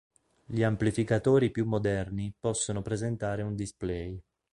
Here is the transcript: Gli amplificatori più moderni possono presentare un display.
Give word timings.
Gli 0.47 0.63
amplificatori 0.63 1.51
più 1.51 1.63
moderni 1.67 2.33
possono 2.39 2.81
presentare 2.81 3.43
un 3.43 3.55
display. 3.55 4.19